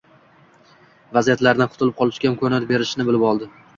[1.17, 3.51] vaziyatlardan qutulib qolishga imkon berishini bilib oladi.